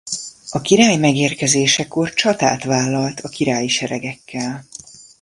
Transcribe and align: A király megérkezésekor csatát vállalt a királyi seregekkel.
A 0.51 0.61
király 0.61 0.97
megérkezésekor 0.97 2.13
csatát 2.13 2.63
vállalt 2.63 3.19
a 3.19 3.29
királyi 3.29 3.67
seregekkel. 3.67 4.65